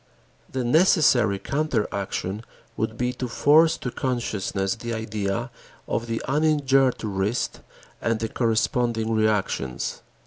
[0.51, 2.43] The necessary counter action
[2.75, 5.51] would be to force to consciousness the idea
[5.87, 7.59] of the uninjured wrist
[8.01, 10.01] and the corresponding reactions.